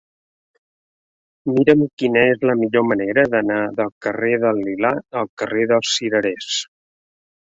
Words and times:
Mira'm 1.57 1.83
quina 2.01 2.23
és 2.29 2.39
la 2.51 2.55
millor 2.61 2.87
manera 2.93 3.25
d'anar 3.35 3.59
del 3.81 3.93
carrer 4.07 4.33
del 4.47 4.61
Lilà 4.69 4.93
al 5.23 5.31
carrer 5.43 5.67
dels 5.73 5.93
Cirerers. 5.99 6.57